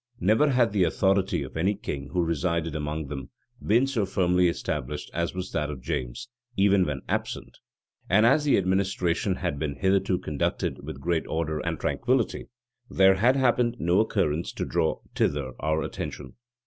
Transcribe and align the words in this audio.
Never 0.19 0.49
had 0.49 0.73
the 0.73 0.83
authority 0.83 1.43
of 1.43 1.55
any 1.55 1.75
king 1.75 2.07
who 2.07 2.23
resided 2.25 2.75
among 2.75 3.05
them, 3.05 3.29
been 3.63 3.85
so 3.85 4.03
firmly 4.03 4.47
established 4.47 5.11
as 5.13 5.35
was 5.35 5.51
that 5.51 5.69
of 5.69 5.83
James, 5.83 6.27
even 6.57 6.85
when 6.87 7.01
absent; 7.07 7.59
and 8.09 8.25
as 8.25 8.43
the 8.43 8.57
administration 8.57 9.35
had 9.35 9.59
been 9.59 9.75
hitherto 9.75 10.17
conducted 10.17 10.83
with 10.83 10.99
great 11.01 11.27
order 11.27 11.59
and 11.59 11.79
tranquillity, 11.79 12.45
there 12.89 13.13
had 13.17 13.35
happened 13.35 13.75
no 13.77 13.99
occurrence 13.99 14.51
to 14.53 14.65
draw 14.65 14.99
thither 15.13 15.51
our 15.59 15.83
attention. 15.83 16.33